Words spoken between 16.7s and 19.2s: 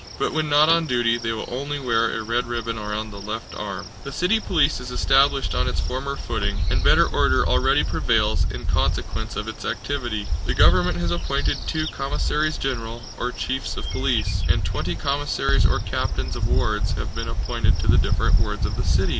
have been appointed to the different wards of the city.